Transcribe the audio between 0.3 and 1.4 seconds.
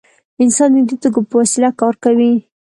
انسان د دې توکو په